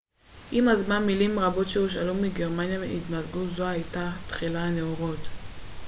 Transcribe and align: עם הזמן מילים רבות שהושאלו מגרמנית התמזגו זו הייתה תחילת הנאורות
עם 0.51 0.67
הזמן 0.69 1.03
מילים 1.05 1.39
רבות 1.39 1.67
שהושאלו 1.69 2.13
מגרמנית 2.13 3.03
התמזגו 3.03 3.45
זו 3.47 3.65
הייתה 3.67 4.09
תחילת 4.27 4.55
הנאורות 4.55 5.19